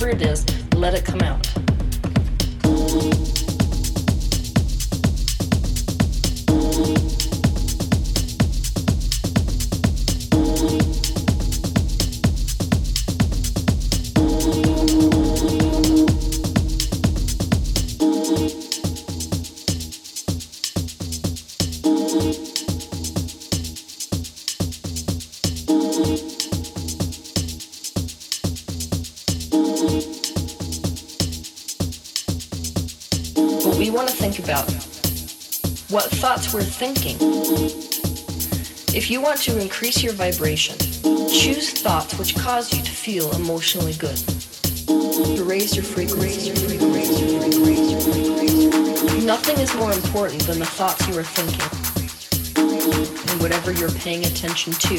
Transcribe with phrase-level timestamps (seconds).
[0.00, 1.69] Whatever it is, let it come out.
[39.10, 43.94] If you want to increase your vibration, choose thoughts which cause you to feel emotionally
[43.94, 44.16] good.
[44.86, 46.52] To raise your frequency.
[49.26, 51.60] Nothing is more important than the thoughts you are thinking
[53.32, 54.94] and whatever you're paying attention to.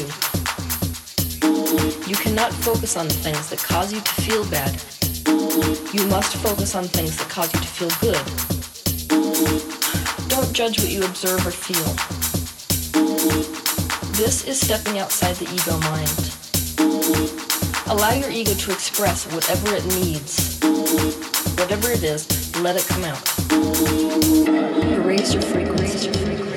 [2.06, 4.74] You cannot focus on the things that cause you to feel bad.
[5.94, 8.20] You must focus on things that cause you to feel good.
[10.28, 11.96] Don't judge what you observe or feel.
[14.24, 16.30] This is stepping outside the ego mind.
[17.88, 20.60] Allow your ego to express whatever it needs.
[21.58, 22.28] Whatever it is,
[22.60, 23.20] let it come out.
[25.04, 26.51] Raise your frequency.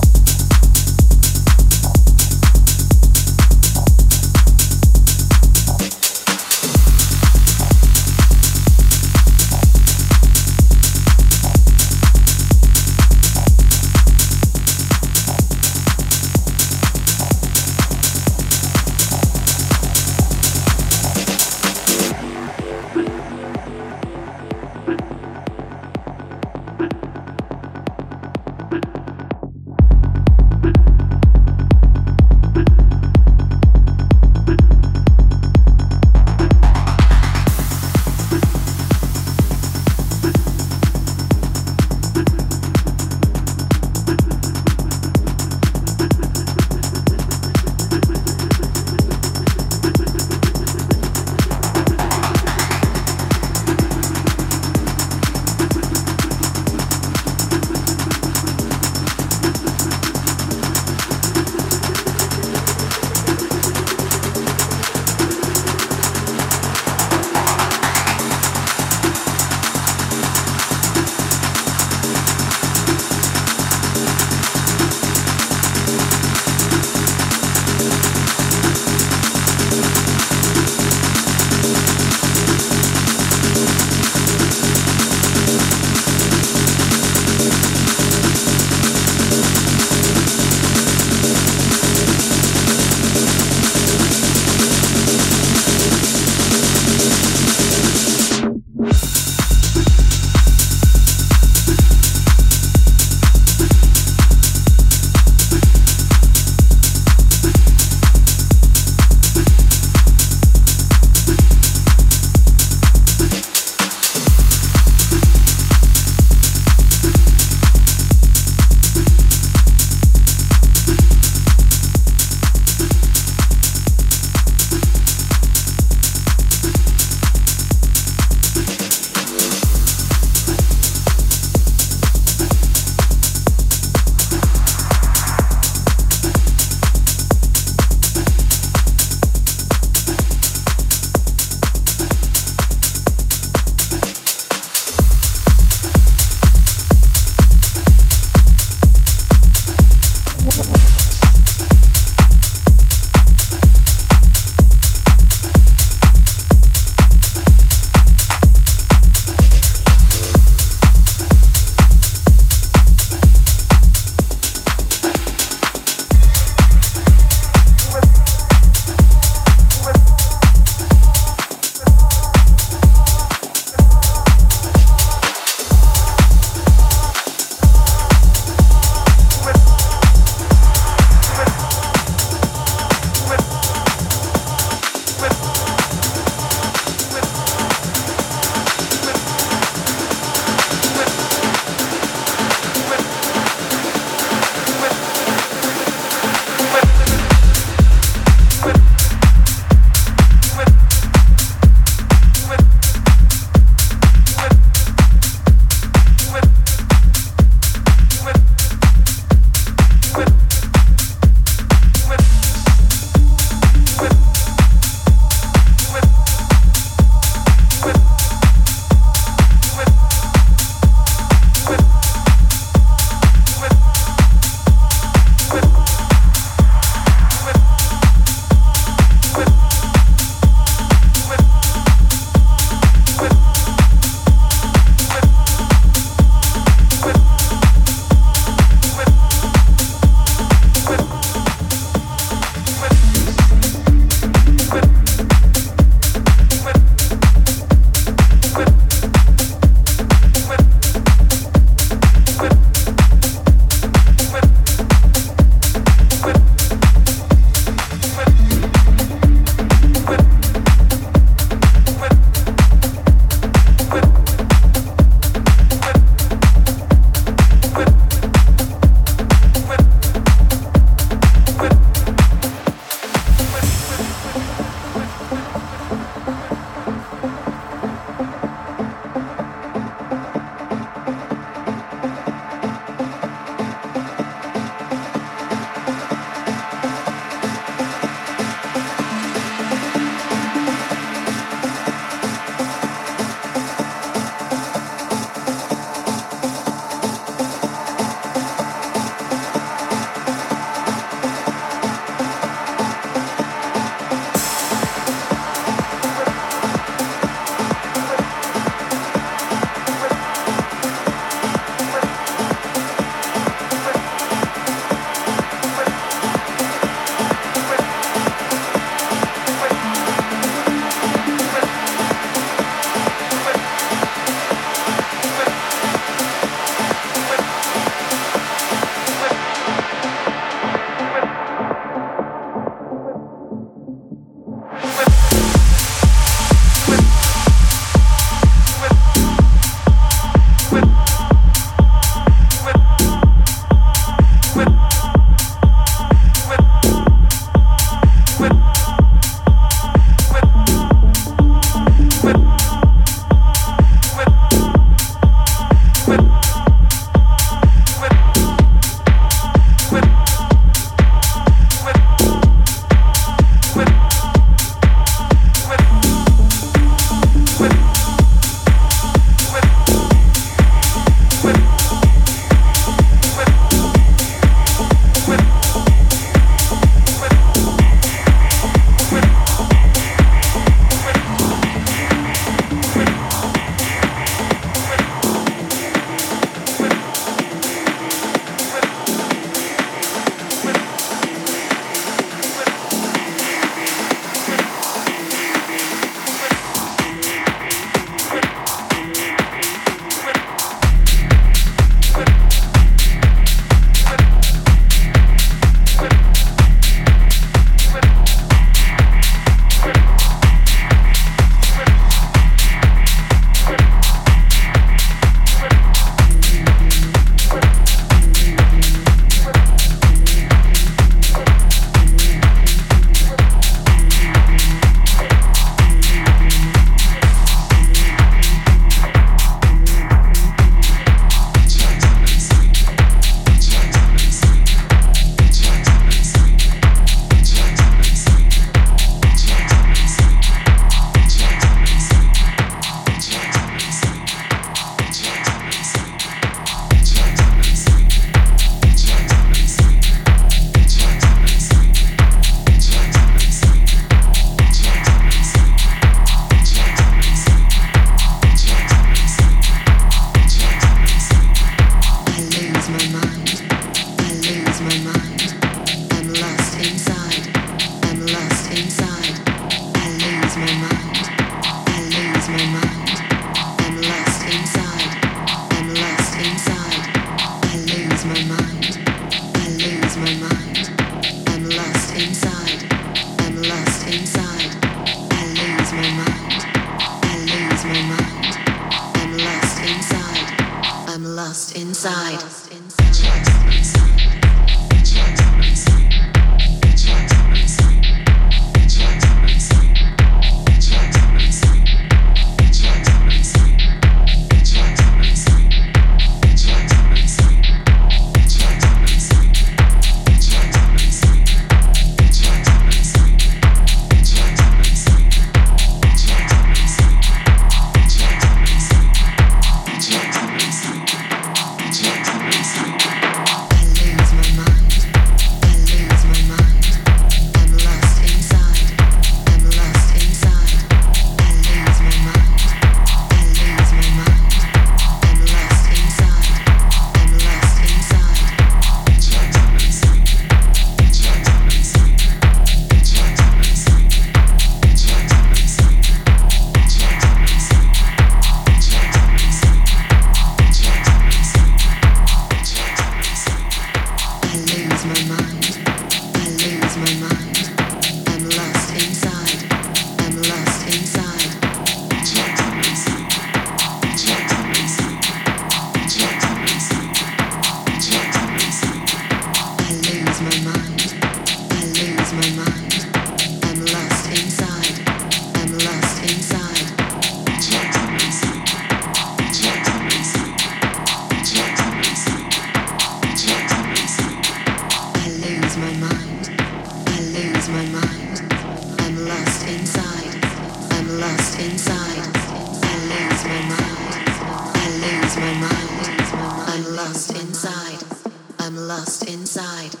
[598.63, 600.00] I'm lost inside.